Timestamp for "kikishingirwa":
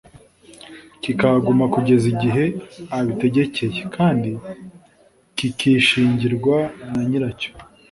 5.37-6.57